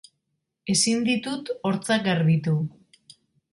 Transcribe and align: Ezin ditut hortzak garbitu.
Ezin 0.75 1.03
ditut 1.09 1.53
hortzak 1.69 2.09
garbitu. 2.11 2.57